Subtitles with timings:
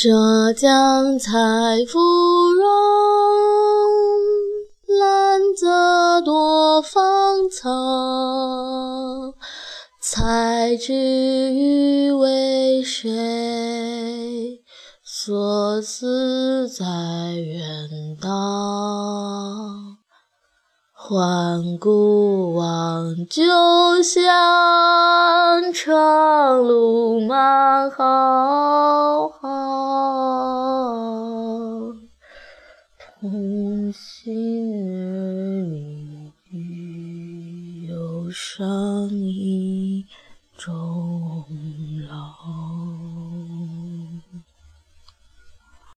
[0.00, 1.32] 涉江采
[1.88, 1.98] 芙
[2.52, 2.64] 蓉，
[4.86, 7.68] 兰泽多芳草。
[10.00, 14.62] 才知鱼为水，
[15.02, 16.84] 所思在
[17.34, 18.28] 远道。
[20.94, 24.22] 还顾望旧乡，
[25.72, 29.87] 长路漫浩浩。
[33.20, 40.06] 很心而你忧伤一
[40.56, 41.44] 种。